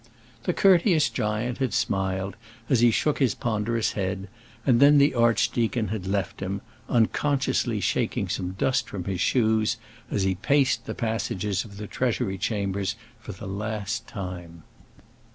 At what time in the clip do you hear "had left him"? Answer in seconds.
5.89-6.61